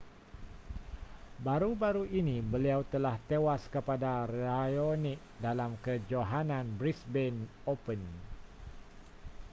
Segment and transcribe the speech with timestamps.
[1.45, 8.01] baru-baru ini beliau telah tewas kepada raonic dalam kejohanan brisbane open